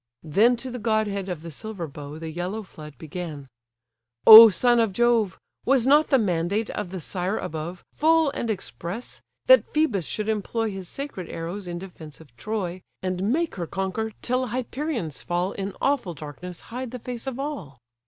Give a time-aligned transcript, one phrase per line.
[0.23, 3.47] Then to the godhead of the silver bow The yellow flood began:
[4.25, 5.37] "O son of Jove!
[5.63, 10.71] Was not the mandate of the sire above Full and express, that Phœbus should employ
[10.71, 15.75] His sacred arrows in defence of Troy, And make her conquer, till Hyperion's fall In
[15.79, 17.77] awful darkness hide the face of all?"